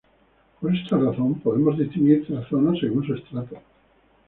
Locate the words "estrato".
3.13-3.59